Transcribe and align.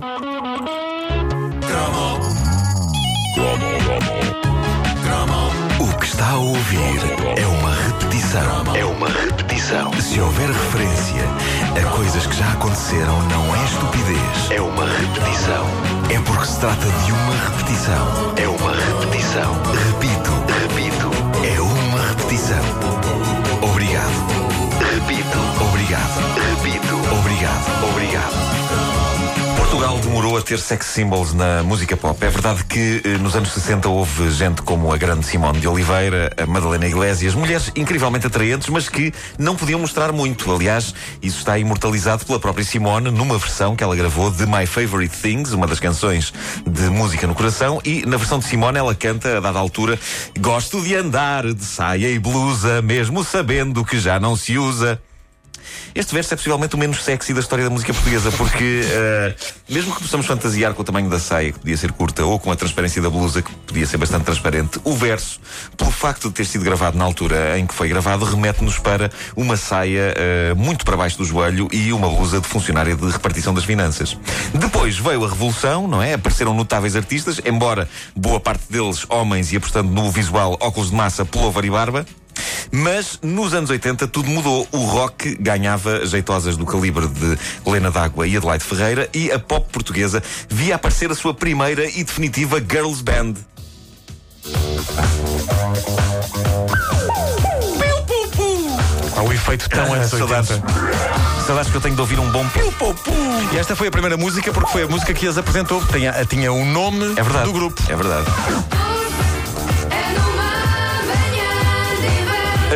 O 0.00 0.04
que 5.98 6.06
está 6.06 6.30
a 6.30 6.36
ouvir 6.36 7.00
é 7.36 7.44
uma 7.48 7.74
repetição. 7.74 8.76
É 8.76 8.84
uma 8.84 9.08
repetição. 9.08 9.92
Se 10.00 10.20
houver 10.20 10.46
referência 10.50 11.24
a 11.76 11.96
coisas 11.96 12.24
que 12.28 12.36
já 12.36 12.48
aconteceram, 12.52 13.20
não 13.22 13.56
é 13.56 13.64
estupidez. 13.64 14.50
É 14.50 14.60
uma 14.60 14.84
repetição. 14.84 15.66
É 16.14 16.20
porque 16.20 16.46
se 16.46 16.60
trata 16.60 16.86
de 17.04 17.10
uma 17.10 17.34
repetição. 17.34 18.34
É 18.36 18.46
uma 18.46 18.70
repetição. 18.76 19.52
Repito, 19.90 20.30
repito. 20.62 21.10
É 21.44 21.60
uma 21.60 22.06
repetição. 22.10 22.62
Obrigado. 23.68 24.12
Repito. 24.94 25.38
Obrigado. 25.60 26.20
Repito. 26.54 26.94
Obrigado. 27.18 27.77
Portugal 29.70 29.98
demorou 29.98 30.38
a 30.38 30.40
ter 30.40 30.58
sex 30.58 30.86
symbols 30.86 31.34
na 31.34 31.62
música 31.62 31.94
pop. 31.94 32.16
É 32.24 32.30
verdade 32.30 32.64
que 32.64 33.02
eh, 33.04 33.18
nos 33.18 33.36
anos 33.36 33.52
60 33.52 33.86
houve 33.86 34.30
gente 34.30 34.62
como 34.62 34.90
a 34.90 34.96
grande 34.96 35.26
Simone 35.26 35.60
de 35.60 35.68
Oliveira, 35.68 36.32
a 36.38 36.46
Madalena 36.46 36.86
Iglesias, 36.86 37.34
mulheres 37.34 37.70
incrivelmente 37.76 38.26
atraentes, 38.26 38.70
mas 38.70 38.88
que 38.88 39.12
não 39.38 39.54
podiam 39.54 39.78
mostrar 39.78 40.10
muito. 40.10 40.50
Aliás, 40.50 40.94
isso 41.20 41.40
está 41.40 41.58
imortalizado 41.58 42.24
pela 42.24 42.40
própria 42.40 42.64
Simone 42.64 43.10
numa 43.10 43.36
versão 43.36 43.76
que 43.76 43.84
ela 43.84 43.94
gravou 43.94 44.30
de 44.30 44.46
My 44.46 44.64
Favorite 44.64 45.14
Things, 45.14 45.52
uma 45.52 45.66
das 45.66 45.78
canções 45.78 46.32
de 46.66 46.88
música 46.88 47.26
no 47.26 47.34
coração, 47.34 47.78
e 47.84 48.06
na 48.06 48.16
versão 48.16 48.38
de 48.38 48.46
Simone 48.46 48.78
ela 48.78 48.94
canta, 48.94 49.36
a 49.36 49.40
dada 49.40 49.58
altura, 49.58 49.98
Gosto 50.40 50.80
de 50.80 50.94
andar 50.94 51.44
de 51.44 51.64
saia 51.64 52.08
e 52.08 52.18
blusa, 52.18 52.80
mesmo 52.80 53.22
sabendo 53.22 53.84
que 53.84 54.00
já 54.00 54.18
não 54.18 54.34
se 54.34 54.56
usa. 54.56 54.98
Este 55.94 56.14
verso 56.14 56.34
é 56.34 56.36
possivelmente 56.36 56.74
o 56.74 56.78
menos 56.78 57.02
sexy 57.02 57.32
da 57.34 57.40
história 57.40 57.64
da 57.64 57.70
música 57.70 57.92
portuguesa, 57.92 58.30
porque 58.32 58.82
uh, 58.82 59.72
mesmo 59.72 59.94
que 59.94 60.02
possamos 60.02 60.26
fantasiar 60.26 60.74
com 60.74 60.82
o 60.82 60.84
tamanho 60.84 61.08
da 61.08 61.18
saia, 61.18 61.52
que 61.52 61.58
podia 61.58 61.76
ser 61.76 61.92
curta, 61.92 62.24
ou 62.24 62.38
com 62.38 62.50
a 62.52 62.56
transparência 62.56 63.00
da 63.02 63.10
blusa, 63.10 63.42
que 63.42 63.50
podia 63.66 63.86
ser 63.86 63.96
bastante 63.96 64.24
transparente, 64.24 64.80
o 64.84 64.94
verso, 64.94 65.40
pelo 65.76 65.90
facto 65.90 66.28
de 66.28 66.34
ter 66.34 66.44
sido 66.44 66.64
gravado 66.64 66.96
na 66.96 67.04
altura 67.04 67.58
em 67.58 67.66
que 67.66 67.74
foi 67.74 67.88
gravado, 67.88 68.24
remete-nos 68.24 68.78
para 68.78 69.10
uma 69.36 69.56
saia 69.56 70.14
uh, 70.52 70.56
muito 70.56 70.84
para 70.84 70.96
baixo 70.96 71.18
do 71.18 71.24
joelho 71.24 71.68
e 71.72 71.92
uma 71.92 72.08
blusa 72.08 72.40
de 72.40 72.46
funcionária 72.46 72.94
de 72.94 73.10
repartição 73.10 73.52
das 73.54 73.64
finanças. 73.64 74.16
Depois 74.54 74.98
veio 74.98 75.24
a 75.24 75.28
Revolução, 75.28 75.88
não 75.88 76.02
é? 76.02 76.14
Apareceram 76.14 76.54
notáveis 76.54 76.96
artistas, 76.96 77.40
embora 77.44 77.88
boa 78.14 78.40
parte 78.40 78.64
deles 78.70 79.06
homens 79.08 79.52
e 79.52 79.56
apostando 79.56 79.90
no 79.90 80.10
visual 80.10 80.56
óculos 80.60 80.90
de 80.90 80.96
massa, 80.96 81.24
pullover 81.24 81.64
e 81.64 81.70
barba. 81.70 82.06
Mas 82.70 83.18
nos 83.22 83.54
anos 83.54 83.70
80 83.70 84.06
tudo 84.08 84.28
mudou. 84.28 84.66
O 84.72 84.78
rock 84.78 85.36
ganhava 85.40 86.04
jeitosas 86.06 86.56
do 86.56 86.66
calibre 86.66 87.06
de 87.08 87.38
Helena 87.66 87.90
D'Água 87.90 88.26
e 88.26 88.36
Adelaide 88.36 88.64
Ferreira 88.64 89.08
e 89.14 89.30
a 89.32 89.38
pop 89.38 89.66
portuguesa 89.72 90.22
via 90.48 90.74
aparecer 90.74 91.10
a 91.10 91.14
sua 91.14 91.32
primeira 91.34 91.84
e 91.88 92.04
definitiva 92.04 92.60
girls 92.60 93.02
band. 93.02 93.34
Há 99.16 99.22
um 99.22 99.32
efeito 99.32 99.68
tão 99.68 99.92
Ah, 99.92 99.96
anos 99.96 100.12
80. 100.12 100.18
saudades. 100.44 101.46
Saudades 101.46 101.70
que 101.70 101.76
eu 101.76 101.80
tenho 101.80 101.94
de 101.94 102.00
ouvir 102.00 102.18
um 102.20 102.30
bom 102.30 102.46
piu, 102.50 102.70
pu, 102.72 102.94
pu. 102.94 103.12
E 103.52 103.58
esta 103.58 103.74
foi 103.74 103.88
a 103.88 103.90
primeira 103.90 104.16
música 104.16 104.52
porque 104.52 104.70
foi 104.70 104.82
a 104.84 104.88
música 104.88 105.12
que 105.14 105.26
as 105.26 105.36
apresentou. 105.38 105.82
Tinha, 105.86 106.12
tinha 106.26 106.52
o 106.52 106.64
nome 106.64 107.12
É 107.16 107.22
verdade. 107.22 107.46
do 107.46 107.52
grupo. 107.52 107.82
É 107.88 107.96
verdade. 107.96 108.26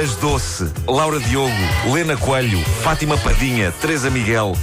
As 0.02 0.16
Doce, 0.16 0.68
Laura 0.88 1.20
Diogo, 1.20 1.52
Lena 1.92 2.16
Coelho, 2.16 2.60
Fátima 2.82 3.16
Padinha, 3.16 3.72
Teresa 3.80 4.10
Miguel, 4.10 4.56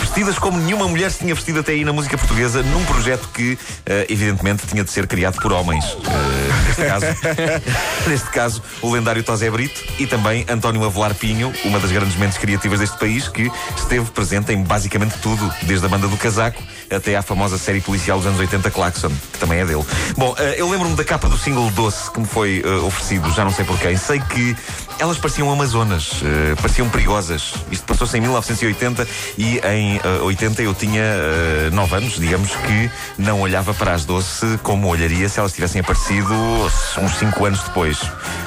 vestidas 0.00 0.38
como 0.38 0.58
nenhuma 0.58 0.88
mulher 0.88 1.10
se 1.10 1.18
tinha 1.18 1.34
vestido 1.34 1.60
até 1.60 1.72
aí 1.72 1.84
na 1.84 1.92
música 1.92 2.16
portuguesa, 2.16 2.62
num 2.62 2.82
projeto 2.86 3.28
que, 3.28 3.58
eh, 3.84 4.06
evidentemente, 4.08 4.66
tinha 4.66 4.82
de 4.82 4.90
ser 4.90 5.06
criado 5.06 5.38
por 5.42 5.52
homens. 5.52 5.84
Eh, 5.84 6.68
neste, 6.68 6.84
caso, 6.86 7.06
neste 8.08 8.30
caso, 8.30 8.62
o 8.80 8.90
lendário 8.90 9.22
Tosé 9.22 9.50
Brito 9.50 9.78
e 9.98 10.06
também 10.06 10.46
António 10.48 10.82
Avelar 10.82 11.14
Pinho, 11.14 11.52
uma 11.66 11.78
das 11.78 11.92
grandes 11.92 12.16
mentes 12.16 12.38
criativas 12.38 12.80
deste 12.80 12.98
país, 12.98 13.28
que 13.28 13.52
esteve 13.76 14.10
presente 14.10 14.54
em 14.54 14.62
basicamente 14.62 15.18
tudo, 15.18 15.52
desde 15.64 15.84
a 15.84 15.88
banda 15.90 16.08
do 16.08 16.16
casaco 16.16 16.62
até 16.90 17.16
à 17.16 17.22
famosa 17.22 17.58
série 17.58 17.80
policial 17.80 18.18
dos 18.18 18.26
anos 18.26 18.40
80, 18.40 18.70
Claxon, 18.70 19.10
que 19.32 19.38
também 19.38 19.60
é 19.60 19.64
dele. 19.64 19.84
Bom, 20.16 20.34
eh, 20.38 20.56
eu 20.58 20.68
lembro-me 20.70 20.96
da 20.96 21.04
capa 21.04 21.28
do 21.28 21.36
single 21.36 21.70
Doce 21.70 22.10
que 22.10 22.20
me 22.20 22.26
foi 22.26 22.62
eh, 22.64 22.68
oferecido, 22.86 23.30
já 23.32 23.44
não 23.44 23.52
sei 23.52 23.64
por 23.64 23.78
quem. 23.78 23.96
Sei 23.96 24.20
que 24.20 24.56
elas 24.98 25.18
pareciam 25.18 25.50
amazonas, 25.50 26.20
eh, 26.24 26.54
pareciam 26.56 26.88
perigosas. 26.88 27.54
Isto 27.70 27.84
passou-se 27.84 28.16
em 28.16 28.20
1980 28.20 29.06
e 29.36 29.58
em 29.58 29.96
eh, 29.96 30.22
80 30.22 30.62
eu 30.62 30.74
tinha 30.74 31.02
9 31.72 31.96
anos, 31.96 32.14
digamos 32.18 32.50
que 32.50 32.90
não 33.18 33.40
olhava 33.40 33.72
para 33.74 33.92
as 33.92 34.04
Doce 34.04 34.58
como 34.62 34.88
olharia 34.88 35.28
se 35.28 35.38
elas 35.38 35.52
tivessem 35.52 35.80
aparecido 35.80 36.34
uns 36.98 37.18
5 37.18 37.44
anos 37.44 37.62
depois. 37.62 37.98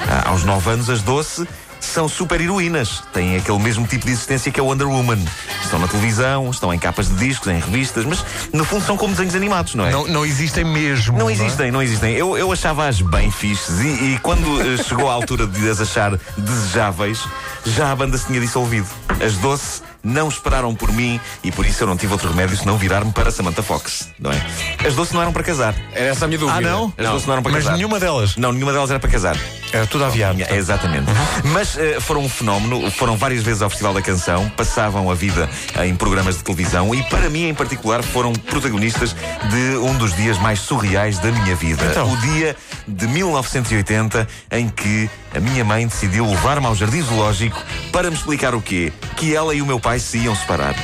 Ah, 0.08 0.30
aos 0.30 0.44
9 0.44 0.70
anos, 0.70 0.90
as 0.90 1.02
Doce 1.02 1.46
são 1.84 2.08
super 2.08 2.40
heroínas. 2.40 3.02
Têm 3.12 3.36
aquele 3.36 3.58
mesmo 3.58 3.86
tipo 3.86 4.06
de 4.06 4.12
existência 4.12 4.50
que 4.50 4.60
a 4.60 4.62
Wonder 4.62 4.88
Woman. 4.88 5.18
Estão 5.62 5.78
na 5.78 5.88
televisão, 5.88 6.50
estão 6.50 6.72
em 6.72 6.78
capas 6.78 7.08
de 7.08 7.14
discos, 7.16 7.48
em 7.48 7.58
revistas, 7.58 8.04
mas 8.04 8.24
no 8.52 8.64
fundo 8.64 8.84
são 8.84 8.96
como 8.96 9.12
desenhos 9.12 9.34
animados, 9.34 9.74
não 9.74 9.86
é? 9.86 9.90
Não, 9.90 10.06
não 10.06 10.26
existem 10.26 10.64
mesmo. 10.64 11.18
Não 11.18 11.28
é? 11.28 11.32
existem, 11.32 11.70
não 11.70 11.82
existem. 11.82 12.14
Eu, 12.14 12.36
eu 12.36 12.52
achava-as 12.52 13.00
bem 13.00 13.30
fixes 13.30 13.80
e, 13.80 14.14
e 14.14 14.18
quando 14.22 14.60
eh, 14.60 14.82
chegou 14.82 15.10
a 15.10 15.12
altura 15.12 15.46
de 15.46 15.68
as 15.68 15.80
achar 15.80 16.18
desejáveis, 16.36 17.24
já 17.64 17.90
a 17.90 17.96
banda 17.96 18.16
se 18.18 18.26
tinha 18.26 18.40
dissolvido. 18.40 18.86
As 19.24 19.34
Doce 19.36 19.82
não 20.02 20.28
esperaram 20.28 20.74
por 20.74 20.92
mim 20.92 21.20
e 21.42 21.52
por 21.52 21.64
isso 21.64 21.82
eu 21.82 21.86
não 21.86 21.96
tive 21.96 22.12
outro 22.12 22.28
remédio 22.28 22.56
senão 22.56 22.76
virar-me 22.76 23.12
para 23.12 23.30
Samantha 23.30 23.62
Fox, 23.62 24.08
não 24.18 24.30
é? 24.32 24.42
As 24.86 24.94
Doce 24.94 25.14
não 25.14 25.22
eram 25.22 25.32
para 25.32 25.42
casar. 25.42 25.74
Era 25.92 26.10
essa 26.10 26.24
a 26.24 26.28
minha 26.28 26.38
dúvida. 26.38 26.58
Ah, 26.58 26.60
não? 26.60 26.92
As 26.96 27.08
Doce 27.08 27.26
não 27.26 27.34
eram 27.34 27.42
para 27.42 27.52
Mas 27.52 27.64
casar. 27.64 27.76
nenhuma 27.76 28.00
delas. 28.00 28.36
Não, 28.36 28.52
nenhuma 28.52 28.72
delas 28.72 28.90
era 28.90 28.98
para 28.98 29.10
casar. 29.10 29.36
Era 29.72 29.86
tudo 29.86 30.04
aviado. 30.04 30.42
É, 30.42 30.56
exatamente. 30.56 31.06
Mas 31.44 31.78
eh, 31.78 31.98
foram 32.00 32.22
um 32.22 32.28
fenómeno, 32.28 32.90
foram 32.90 33.16
várias 33.16 33.42
vezes 33.42 33.62
ao 33.62 33.70
Festival 33.70 33.94
da 33.94 34.02
Canção, 34.02 34.48
passavam 34.50 35.10
a 35.10 35.14
vida 35.14 35.48
em 35.82 35.94
programas 35.94 36.36
de 36.36 36.44
televisão 36.44 36.94
e, 36.94 37.02
para 37.04 37.30
mim 37.30 37.48
em 37.48 37.54
particular, 37.54 38.02
foram 38.02 38.32
protagonistas 38.32 39.14
de 39.50 39.76
um 39.78 39.96
dos 39.96 40.14
dias 40.14 40.38
mais 40.38 40.60
surreais 40.60 41.18
da 41.18 41.30
minha 41.30 41.54
vida. 41.56 41.84
Então? 41.90 42.12
O 42.12 42.16
dia 42.18 42.54
de 42.86 43.06
1980 43.06 44.28
em 44.50 44.68
que 44.68 45.08
a 45.34 45.40
minha 45.40 45.64
mãe 45.64 45.86
decidiu 45.86 46.26
levar-me 46.26 46.66
ao 46.66 46.74
Jardim 46.74 47.02
Zoológico 47.02 47.60
para 47.90 48.10
me 48.10 48.16
explicar 48.16 48.54
o 48.54 48.62
quê? 48.62 48.92
Que 49.16 49.34
ela 49.34 49.54
e 49.54 49.62
o 49.62 49.66
meu 49.66 49.80
pai 49.80 49.98
se 49.98 50.18
iam 50.18 50.34
separar. 50.34 50.74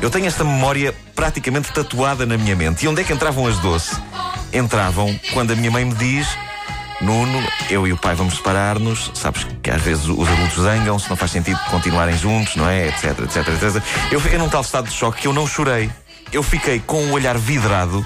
Eu 0.00 0.10
tenho 0.10 0.26
esta 0.26 0.44
memória 0.44 0.94
praticamente 1.14 1.72
tatuada 1.72 2.24
na 2.24 2.38
minha 2.38 2.56
mente. 2.56 2.84
E 2.84 2.88
onde 2.88 3.02
é 3.02 3.04
que 3.04 3.12
entravam 3.12 3.46
as 3.46 3.58
doce? 3.58 3.96
Entravam 4.52 5.18
quando 5.32 5.52
a 5.52 5.56
minha 5.56 5.70
mãe 5.70 5.84
me 5.84 5.94
diz 5.94 6.26
Nuno, 7.00 7.42
eu 7.70 7.86
e 7.86 7.92
o 7.92 7.96
pai 7.96 8.14
vamos 8.14 8.36
separar-nos. 8.36 9.10
Sabes 9.14 9.46
que 9.62 9.70
às 9.70 9.80
vezes 9.80 10.06
os 10.06 10.28
adultos 10.28 10.62
zangam, 10.62 10.98
se 10.98 11.08
não 11.08 11.16
faz 11.16 11.30
sentido 11.30 11.58
continuarem 11.70 12.16
juntos, 12.16 12.56
não 12.56 12.68
é? 12.68 12.88
Etc, 12.88 13.18
etc, 13.20 13.48
etc. 13.48 13.82
Eu 14.10 14.20
fiquei 14.20 14.38
num 14.38 14.48
tal 14.48 14.60
estado 14.60 14.88
de 14.88 14.94
choque 14.94 15.22
que 15.22 15.26
eu 15.26 15.32
não 15.32 15.46
chorei. 15.46 15.90
Eu 16.32 16.42
fiquei 16.42 16.78
com 16.78 17.06
o 17.06 17.12
olhar 17.12 17.36
vidrado 17.38 18.04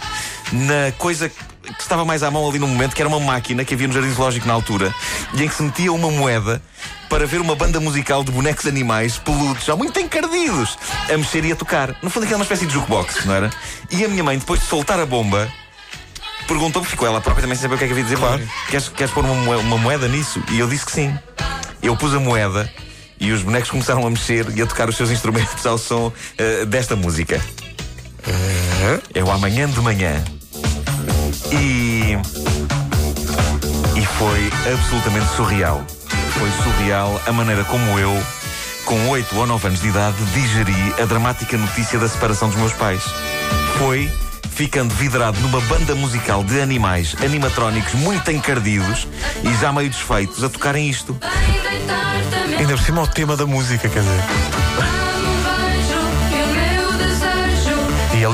na 0.53 0.93
coisa 0.97 1.31
que 1.65 1.83
estava 1.83 2.05
mais 2.05 2.23
à 2.23 2.31
mão 2.31 2.49
ali 2.49 2.59
no 2.59 2.67
momento, 2.67 2.95
que 2.95 3.03
era 3.03 3.09
uma 3.09 3.21
máquina 3.21 3.65
que 3.65 3.75
havia 3.75 3.87
no 3.89 3.95
Jardim 3.95 4.11
Zoológico 4.13 4.47
na 4.47 4.55
altura, 4.55 4.95
e 5.35 5.43
em 5.43 5.49
que 5.49 5.55
se 5.55 5.63
metia 5.63 5.93
uma 5.93 6.11
moeda 6.11 6.61
para 7.09 7.27
ver 7.27 7.41
uma 7.41 7.55
banda 7.55 7.79
musical 7.81 8.23
de 8.25 8.31
bonecos 8.33 8.67
animais 8.67 9.19
peludos, 9.19 9.65
já 9.65 9.77
muito 9.77 9.99
encardidos, 10.01 10.77
a 11.13 11.17
mexer 11.17 11.45
e 11.45 11.53
a 11.53 11.57
tocar. 11.57 11.95
No 12.03 12.11
fundo, 12.11 12.25
aquela 12.25 12.39
uma 12.39 12.45
espécie 12.45 12.67
de 12.67 12.73
jukebox, 12.75 13.25
não 13.25 13.35
era? 13.35 13.51
E 13.91 14.05
a 14.05 14.09
minha 14.09 14.25
mãe, 14.25 14.39
depois 14.39 14.61
de 14.61 14.67
soltar 14.67 14.99
a 14.99 15.07
bomba, 15.07 15.49
perguntou-me, 16.49 16.87
ficou 16.87 17.07
ela 17.07 17.21
própria 17.21 17.43
também 17.43 17.57
sem 17.57 17.63
saber 17.63 17.75
o 17.75 17.79
que 17.79 17.85
é 17.85 17.87
que 17.87 17.93
havia 17.93 18.05
de 18.05 18.11
dizer. 18.11 18.21
Claro. 18.21 18.43
Queres, 18.69 18.89
queres 18.89 19.13
pôr 19.13 19.25
uma, 19.25 19.35
moe- 19.35 19.57
uma 19.61 19.79
moeda 19.79 20.09
nisso? 20.09 20.43
E 20.51 20.59
eu 20.59 20.69
disse 20.69 20.85
que 20.87 20.93
sim. 20.93 21.17
Eu 21.83 21.97
pus 21.97 22.15
a 22.15 22.19
moeda 22.19 22.71
e 23.21 23.31
os 23.31 23.43
bonecos 23.43 23.71
começaram 23.71 24.07
a 24.07 24.11
mexer 24.11 24.47
e 24.57 24.61
a 24.63 24.67
tocar 24.67 24.89
os 24.89 24.97
seus 24.97 25.11
instrumentos 25.11 25.65
ao 25.67 25.79
som 25.79 26.13
eh, 26.39 26.65
desta 26.65 26.97
música. 26.97 27.41
É 29.15 29.23
o 29.23 29.31
amanhã 29.31 29.69
de 29.69 29.81
manhã. 29.81 30.25
E. 31.53 32.17
E 33.97 34.07
foi 34.19 34.51
absolutamente 34.73 35.27
surreal. 35.37 35.85
Foi 36.39 36.51
surreal 36.63 37.21
a 37.27 37.33
maneira 37.33 37.65
como 37.65 37.99
eu, 37.99 38.23
com 38.85 39.09
8 39.09 39.39
ou 39.39 39.47
9 39.47 39.69
anos 39.69 39.81
de 39.81 39.89
idade, 39.89 40.17
digeri 40.33 41.03
a 41.03 41.05
dramática 41.05 41.57
notícia 41.57 41.99
da 41.99 42.09
separação 42.09 42.49
dos 42.49 42.59
meus 42.59 42.73
pais. 42.73 43.03
Foi 43.79 44.11
ficando 44.51 44.95
vidrado 44.95 45.39
numa 45.41 45.61
banda 45.63 45.95
musical 45.95 46.45
de 46.45 46.61
animais 46.61 47.17
animatrónicos 47.25 47.95
muito 47.95 48.31
encardidos 48.31 49.09
e 49.43 49.53
já 49.61 49.73
meio 49.73 49.91
desfeitos 49.91 50.43
a 50.45 50.49
tocarem 50.49 50.89
isto. 50.89 51.17
Ainda 52.59 52.77
por 52.77 52.85
cima 52.85 53.03
o 53.03 53.07
tema 53.07 53.37
da 53.37 53.47
música, 53.47 53.89
quer 53.89 54.01
dizer. 54.01 55.04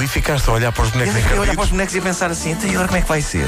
Ali 0.01 0.09
ficaste 0.09 0.49
a 0.49 0.53
olhar 0.55 0.73
para 0.73 0.85
os 0.85 0.91
bonecos 0.91 1.15
eu 1.15 1.37
a 1.37 1.41
olhar 1.41 1.55
para 1.55 1.65
os 1.65 1.71
bonecos 1.71 1.95
e 1.95 1.99
a 1.99 2.03
pensar 2.03 2.31
assim, 2.31 2.53
então 2.53 2.69
e 2.69 2.73
agora 2.73 2.89
como 2.89 2.99
é 2.99 3.03
que 3.03 3.09
vai 3.09 3.21
ser? 3.21 3.47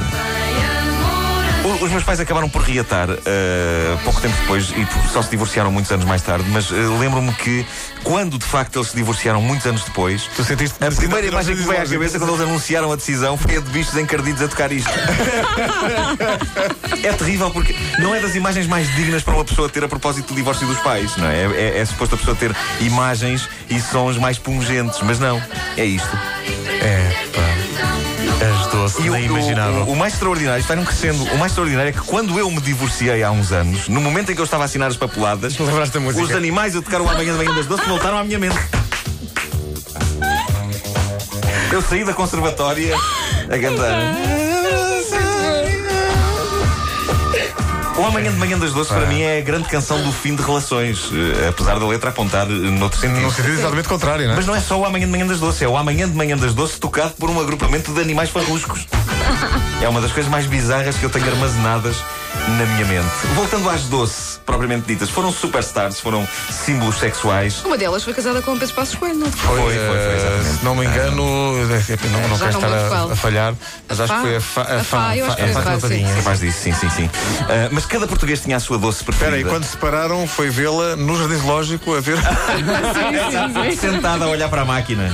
Os 1.64 1.90
meus 1.90 2.02
pais 2.02 2.18
acabaram 2.18 2.48
por 2.48 2.62
reatar 2.62 3.08
eh, 3.24 3.96
pouco 4.02 4.20
tempo 4.20 4.34
depois 4.40 4.70
e 4.70 4.86
só 5.12 5.22
se 5.22 5.30
divorciaram 5.30 5.70
muitos 5.70 5.92
anos 5.92 6.04
mais 6.04 6.20
tarde, 6.20 6.44
mas 6.50 6.72
eh, 6.72 6.74
lembro-me 6.98 7.32
que 7.34 7.64
quando 8.02 8.36
de 8.36 8.44
facto 8.44 8.78
eles 8.78 8.88
se 8.88 8.96
divorciaram 8.96 9.40
muitos 9.40 9.64
anos 9.66 9.84
depois, 9.84 10.28
Tu 10.34 10.42
sentiste 10.42 10.76
a 10.84 10.90
primeira 10.90 11.26
imagem 11.26 11.54
que 11.54 11.62
me 11.62 11.68
veio 11.68 11.82
à 11.82 11.86
cabeça 11.86 12.18
quando 12.18 12.30
eles 12.30 12.42
anunciaram 12.42 12.90
a 12.90 12.96
decisão 12.96 13.36
foi 13.36 13.56
a 13.56 13.60
de 13.60 13.70
bichos 13.70 13.96
encardidos 13.96 14.42
a 14.42 14.48
tocar 14.48 14.72
isto. 14.72 14.90
é 17.02 17.12
terrível 17.12 17.48
porque 17.50 17.76
não 17.98 18.12
é 18.12 18.20
das 18.20 18.34
imagens 18.34 18.66
mais 18.66 18.92
dignas 18.96 19.22
para 19.22 19.34
uma 19.34 19.44
pessoa 19.44 19.68
ter 19.68 19.84
a 19.84 19.88
propósito 19.88 20.28
do 20.28 20.34
divórcio 20.34 20.66
dos 20.66 20.78
pais, 20.78 21.16
não 21.16 21.28
é? 21.28 21.42
É, 21.42 21.44
é, 21.44 21.78
é 21.78 21.84
suposto 21.84 22.16
a 22.16 22.18
pessoa 22.18 22.36
ter 22.36 22.54
imagens 22.80 23.48
e 23.70 23.80
sons 23.80 24.18
mais 24.18 24.36
pungentes, 24.36 24.98
mas 25.02 25.20
não, 25.20 25.40
é 25.76 25.84
isto. 25.84 26.18
É, 26.82 27.12
pá. 27.32 27.51
És 28.42 28.66
doce, 28.72 29.02
E 29.02 29.08
o, 29.08 29.12
nem 29.12 29.24
imaginava. 29.26 29.84
o- 29.84 29.92
o 29.92 29.96
mais 29.96 30.14
extraordinário, 30.14 30.60
num 30.74 30.84
crescendo, 30.84 31.22
o 31.32 31.38
mais 31.38 31.52
extraordinário 31.52 31.90
é 31.90 31.92
que 31.92 32.00
quando 32.00 32.38
eu 32.38 32.50
me 32.50 32.60
divorciei 32.60 33.22
há 33.22 33.30
uns 33.30 33.52
anos, 33.52 33.88
no 33.88 34.00
momento 34.00 34.32
em 34.32 34.34
que 34.34 34.40
eu 34.40 34.44
estava 34.44 34.64
a 34.64 34.66
assinar 34.66 34.88
as 34.88 34.96
papeladas, 34.96 35.54
os 35.58 36.30
animais 36.36 36.74
a 36.76 36.82
tocar 36.82 37.00
o 37.00 37.08
amanhã 37.08 37.32
de 37.32 37.38
manhã 37.44 37.54
das 37.54 37.66
doces 37.66 37.86
voltaram 37.86 38.18
à 38.18 38.24
minha 38.24 38.38
mente. 38.38 38.56
Eu 41.70 41.80
saí 41.82 42.04
da 42.04 42.12
conservatória 42.12 42.94
a 42.96 43.58
cantar. 43.58 44.41
O 48.02 48.04
Amanhã 48.04 48.32
de 48.32 48.36
Manhã 48.36 48.58
das 48.58 48.72
Doces 48.72 48.92
para 48.92 49.06
mim 49.06 49.20
é 49.20 49.38
a 49.38 49.40
grande 49.42 49.68
canção 49.68 50.02
do 50.02 50.10
fim 50.10 50.34
de 50.34 50.42
relações, 50.42 51.08
eh, 51.12 51.46
apesar 51.50 51.78
da 51.78 51.86
letra 51.86 52.10
apontar 52.10 52.50
eh, 52.50 52.52
noutro 52.52 52.98
sentido. 52.98 53.20
No 53.20 53.30
sentido 53.30 53.52
exatamente 53.52 53.88
contrário, 53.88 54.26
não 54.26 54.32
é? 54.32 54.36
Mas 54.36 54.44
não 54.44 54.56
é 54.56 54.60
só 54.60 54.76
o 54.76 54.84
Amanhã 54.84 55.06
de 55.06 55.12
Manhã 55.12 55.24
das 55.24 55.38
Doces, 55.38 55.62
é 55.62 55.68
o 55.68 55.76
Amanhã 55.76 56.08
de 56.08 56.16
Manhã 56.16 56.36
das 56.36 56.52
Doces 56.52 56.80
tocado 56.80 57.12
por 57.12 57.30
um 57.30 57.40
agrupamento 57.40 57.92
de 57.92 58.00
animais 58.00 58.28
farruscos. 58.30 58.88
É 59.80 59.88
uma 59.88 60.00
das 60.00 60.12
coisas 60.12 60.30
mais 60.30 60.46
bizarras 60.46 60.96
que 60.96 61.02
eu 61.02 61.10
tenho 61.10 61.26
armazenadas 61.26 61.96
na 62.58 62.66
minha 62.66 62.84
mente. 62.86 63.08
Voltando 63.34 63.68
às 63.70 63.82
doce, 63.82 64.38
propriamente 64.44 64.86
ditas, 64.86 65.08
foram 65.10 65.32
superstars, 65.32 66.00
foram 66.00 66.26
símbolos 66.50 66.98
sexuais. 66.98 67.62
Uma 67.64 67.76
delas 67.78 68.02
foi 68.04 68.12
casada 68.14 68.42
com 68.42 68.52
o 68.54 68.58
Pedro 68.58 68.74
Passos 68.74 68.94
Coelho, 68.94 69.18
não 69.18 69.30
Foi, 69.30 69.56
foi? 69.56 69.74
foi, 69.74 69.86
foi, 69.86 69.96
Eh, 69.98 70.16
exatamente. 70.16 70.58
se 70.58 70.64
não 70.64 70.74
me 70.74 70.86
engano, 70.86 71.22
eh, 71.22 71.98
não, 72.10 72.28
não 72.28 72.38
quero 72.38 72.52
não 72.52 72.60
me 72.60 72.66
estar 72.66 72.96
a, 73.08 73.12
a 73.12 73.16
falhar, 73.16 73.54
mas 73.88 74.00
A 74.00 74.04
acho 74.04 74.14
que 74.14 74.20
foi 74.20 74.36
a 74.36 74.40
Fá. 74.40 74.62
A 74.62 74.76
a 74.76 75.80
sim. 75.80 76.04
Capaz 76.16 76.40
disso, 76.40 76.58
sim, 76.62 76.72
sim, 76.72 76.90
sim. 76.90 77.10
Ah, 77.42 77.68
mas 77.70 77.86
cada 77.86 78.06
português 78.06 78.40
tinha 78.40 78.56
a 78.56 78.60
sua 78.60 78.78
doce 78.78 79.04
preferida. 79.04 79.36
Espera 79.36 79.46
aí, 79.48 79.50
quando 79.52 79.64
se 79.64 79.72
separaram, 79.72 80.26
foi 80.26 80.48
vê-la 80.50 80.96
no 80.96 81.16
Jardim 81.18 81.36
Zoológico 81.36 81.94
a 81.94 82.00
ver. 82.00 82.18
sentada 83.78 84.24
a 84.24 84.28
olhar 84.28 84.48
para 84.48 84.62
a 84.62 84.64
máquina. 84.64 85.10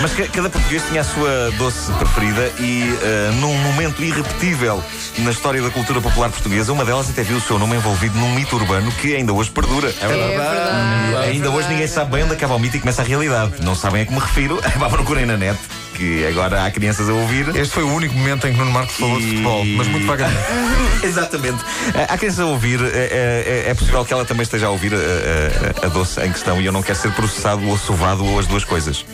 Mas 0.00 0.12
ca- 0.14 0.26
cada 0.32 0.50
português 0.50 0.82
tinha 0.88 1.00
a 1.00 1.04
sua 1.04 1.50
doce 1.58 1.90
preferida 1.92 2.52
e 2.60 2.96
eh, 3.02 3.30
num 3.34 3.54
momento 3.58 4.02
irrepetível 4.02 4.82
na 5.18 5.30
história 5.30 5.60
da 5.62 5.70
cultura 5.70 6.00
popular 6.00 6.30
portuguesa, 6.30 6.47
uma 6.48 6.84
delas 6.84 7.08
até 7.10 7.22
viu 7.22 7.36
o 7.36 7.40
seu 7.40 7.58
nome 7.58 7.76
envolvido 7.76 8.16
num 8.18 8.34
mito 8.34 8.56
urbano 8.56 8.90
que 8.92 9.14
ainda 9.14 9.32
hoje 9.32 9.50
perdura. 9.50 9.92
É 10.00 10.06
verdade. 10.08 11.16
Ainda 11.28 11.50
hoje 11.50 11.68
ninguém 11.68 11.86
sabe 11.86 12.12
bem 12.12 12.24
onde 12.24 12.32
acaba 12.32 12.54
o 12.54 12.58
mito 12.58 12.76
e 12.76 12.80
começa 12.80 13.02
a 13.02 13.04
realidade. 13.04 13.52
Não 13.62 13.74
sabem 13.74 14.02
a 14.02 14.06
que 14.06 14.12
me 14.12 14.18
refiro? 14.18 14.58
Vá 14.78 14.88
procurem 14.88 15.26
na 15.26 15.36
net, 15.36 15.58
que 15.94 16.26
agora 16.26 16.64
há 16.64 16.70
crianças 16.70 17.08
a 17.08 17.12
ouvir. 17.12 17.48
Este 17.54 17.74
foi 17.74 17.82
o 17.84 17.92
único 17.94 18.14
momento 18.14 18.46
em 18.48 18.52
que 18.52 18.58
Nuno 18.58 18.70
Marcos 18.72 18.96
falou 18.96 19.18
de 19.18 19.24
E- 19.26 19.28
futebol, 19.30 19.64
mas 19.76 19.86
muito 19.88 20.06
vagamente. 20.06 20.38
Exatamente. 21.04 21.62
Eh, 21.94 22.06
Há 22.08 22.16
crianças 22.18 22.40
a 22.40 22.46
ouvir, 22.46 22.80
eh, 22.82 23.64
é, 23.66 23.70
é 23.70 23.74
possível 23.74 24.04
que 24.04 24.12
ela 24.12 24.24
também 24.24 24.42
esteja 24.42 24.66
a 24.66 24.70
ouvir 24.70 24.92
a, 24.94 24.96
a- 24.96 25.86
a 25.86 25.88
doce 25.90 26.20
em 26.24 26.32
questão 26.32 26.60
e 26.60 26.66
eu 26.66 26.72
não 26.72 26.82
quero 26.82 26.98
ser 26.98 27.12
processado 27.12 27.64
ou 27.68 27.76
sovado 27.78 28.24
ou 28.24 28.38
as 28.38 28.46
duas 28.46 28.64
coisas. 28.64 29.04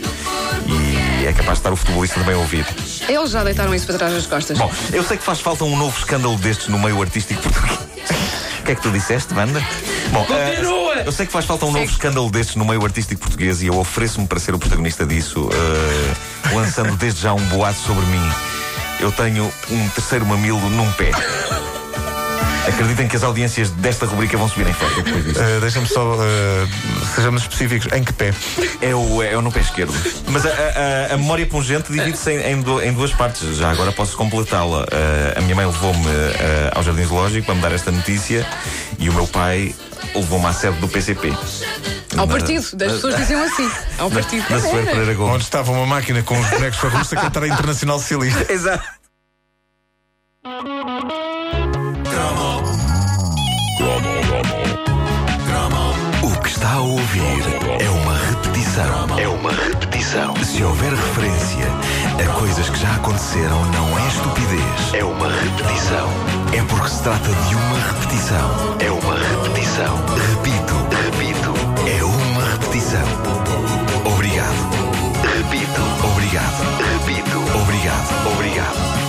E 1.25 1.27
é 1.27 1.33
capaz 1.33 1.53
de 1.57 1.61
estar 1.61 1.73
o 1.73 1.77
futebolista 1.77 2.21
também 2.21 2.35
a 2.35 2.39
ouvir. 2.39 2.67
Eles 3.09 3.31
já 3.31 3.43
deitaram 3.43 3.75
isso 3.75 3.87
para 3.87 3.97
trás 3.97 4.13
das 4.13 4.27
costas. 4.27 4.59
Bom, 4.59 4.71
eu 4.93 5.03
sei 5.03 5.17
que 5.17 5.23
faz 5.23 5.41
falta 5.41 5.65
um 5.65 5.75
novo 5.75 5.97
escândalo 5.99 6.37
destes 6.37 6.69
no 6.69 6.79
meio 6.79 7.01
artístico 7.01 7.41
português. 7.41 7.79
O 8.61 8.63
que 8.63 8.73
é 8.73 8.75
que 8.75 8.83
tu 8.83 8.91
disseste, 8.91 9.33
Wanda? 9.33 9.67
Bom, 10.13 10.27
eh, 10.29 11.03
eu 11.07 11.11
sei 11.13 11.25
que 11.25 11.33
faz 11.33 11.47
falta 11.47 11.65
um 11.65 11.73
novo 11.73 11.87
escândalo 11.87 12.29
destes 12.31 12.57
no 12.57 12.67
meio 12.67 12.85
artístico 12.85 13.23
português 13.23 13.63
e 13.63 13.69
eu 13.69 13.79
ofereço-me 13.79 14.27
para 14.27 14.39
ser 14.39 14.55
o 14.55 14.59
protagonista 14.59 15.07
disso, 15.07 15.49
eh, 15.51 16.53
lançando 16.55 16.95
desde 16.97 17.23
já 17.23 17.33
um 17.33 17.43
boato 17.47 17.79
sobre 17.79 18.05
mim. 18.05 18.31
Eu 19.01 19.11
tenho 19.11 19.51
um 19.71 19.89
terceiro 19.89 20.27
mamilo 20.27 20.61
num 20.69 20.93
pé. 20.93 21.11
Acreditem 22.69 23.09
que 23.09 23.17
as 23.17 23.23
audiências 23.23 23.71
desta 23.71 24.05
rubrica 24.07 24.37
vão 24.37 24.49
subir 24.49 24.67
em 24.67 24.73
festa 24.75 25.03
depois 25.03 25.25
disso. 25.25 25.41
Eh, 25.41 25.61
Deixa-me 25.61 25.87
só, 25.87 26.17
eh, 26.21 26.67
sejamos 27.15 27.43
específicos, 27.43 27.93
em 27.93 28.03
que 28.05 28.13
pé? 28.13 28.33
É 28.81 28.95
o, 28.95 29.23
é 29.23 29.37
o 29.37 29.43
no 29.43 29.51
pé 29.53 29.61
esquerdo. 29.61 29.95
Mas 30.29 30.45
a, 30.47 30.49
a- 30.51 31.15
a 31.15 31.17
memória 31.17 31.47
pungente 31.47 31.93
divide-se 31.93 32.31
em, 32.33 32.41
em 32.53 32.65
em 32.89 32.93
duas 32.93 33.13
partes. 33.13 33.57
Já 33.57 33.71
agora 33.71 33.93
posso 33.93 34.17
completá-la. 34.17 34.87
Eh, 34.91 35.35
a 35.37 35.41
minha 35.43 35.55
mãe 35.55 35.67
levou-me 35.67 36.07
eh, 36.09 36.71
ao 36.75 36.83
Jardim 36.83 37.05
Zoológico 37.05 37.47
para 37.47 37.55
me 37.55 37.61
dar 37.63 37.73
esta 37.73 37.91
notícia 37.91 38.47
e 38.99 39.09
o 39.09 39.13
meu 39.13 39.27
pai 39.27 39.75
levou-me 40.15 40.47
à 40.47 40.53
sede 40.53 40.79
do 40.79 40.89
PCP. 40.89 41.33
Ao 42.17 42.27
Na- 42.27 42.33
partido, 42.33 42.77
das 42.77 42.93
pessoas 42.93 43.17
diziam 43.17 43.43
assim. 43.43 43.71
Ao 43.99 44.09
Na, 44.09 44.17
partido. 44.17 44.45
na 44.51 44.61
Pereira 44.61 45.15
Gomes. 45.15 45.35
Onde 45.35 45.45
estava 45.45 45.73
uma 45.73 45.87
máquina 45.87 46.23
com 46.23 46.39
os 46.39 46.49
bonecos 46.49 46.79
farruscos 46.79 47.13
a 47.19 47.21
cantar 47.21 47.43
a 47.43 47.49
Internacional 47.49 47.99
Socialista. 47.99 48.53
Exato. 48.53 48.85
Ouvir 56.85 57.43
é 57.81 57.89
uma 57.89 58.17
repetição. 58.17 59.19
É 59.19 59.29
uma 59.29 59.51
repetição. 59.51 60.37
Se 60.45 60.63
houver 60.63 60.91
referência 60.91 61.67
a 62.23 62.39
coisas 62.39 62.69
que 62.69 62.79
já 62.79 62.95
aconteceram, 62.97 63.65
não 63.73 63.99
é 63.99 64.07
estupidez. 64.09 64.93
É 64.93 65.05
uma 65.05 65.29
repetição. 65.29 66.09
É 66.53 66.63
porque 66.69 66.89
se 66.89 67.03
trata 67.03 67.29
de 67.29 67.55
uma 67.55 67.79
repetição. 67.79 68.77
É 68.81 68.91
uma 68.91 69.17
repetição. 69.17 69.97
Repito, 70.31 70.75
repito. 71.05 71.55
É 71.89 72.05
uma 72.05 72.45
repetição. 72.53 73.09
Obrigado. 74.05 74.85
Repito. 75.37 75.81
Obrigado. 76.07 76.63
Repito. 76.93 77.39
Obrigado. 77.63 78.33
Obrigado. 78.35 79.05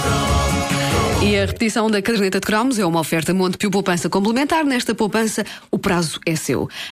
E 1.25 1.35
a 1.39 1.45
repetição 1.45 1.89
da 1.89 2.03
caderneta 2.03 2.39
de 2.39 2.45
cromos 2.45 2.77
é 2.77 2.85
uma 2.85 2.99
oferta 2.99 3.33
Montepio 3.33 3.71
Poupança 3.71 4.07
Complementar. 4.07 4.63
Nesta 4.63 4.93
poupança, 4.93 5.43
o 5.71 5.79
prazo 5.79 6.19
é 6.23 6.35
seu. 6.35 6.69